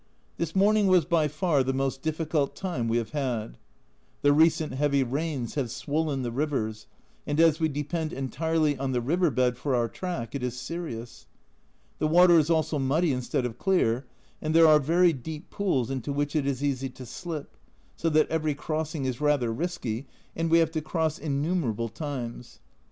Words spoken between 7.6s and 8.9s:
depend entirely